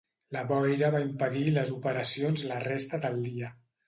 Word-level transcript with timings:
La 0.35 0.41
boira 0.51 0.87
va 0.95 1.01
impedir 1.03 1.43
les 1.57 1.71
operacions 1.75 2.47
la 2.53 2.57
resta 2.65 3.01
del 3.05 3.21
dia. 3.27 3.51